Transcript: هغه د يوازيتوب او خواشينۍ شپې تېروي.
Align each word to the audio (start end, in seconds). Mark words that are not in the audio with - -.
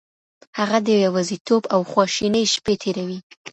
هغه 0.59 0.77
د 0.87 0.87
يوازيتوب 1.05 1.63
او 1.73 1.81
خواشينۍ 1.91 2.43
شپې 2.53 2.73
تېروي. 2.81 3.19